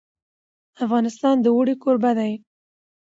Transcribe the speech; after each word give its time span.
افغانستان 0.85 1.35
د 1.41 1.45
اوړي 1.55 1.75
کوربه 1.83 2.11
دی. 2.19 2.33